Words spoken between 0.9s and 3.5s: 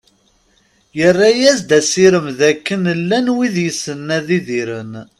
Yerra-as-d asirem d akken llan